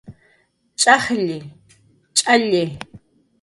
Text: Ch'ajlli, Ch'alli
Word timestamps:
Ch'ajlli, 0.81 1.39
Ch'alli 2.17 2.63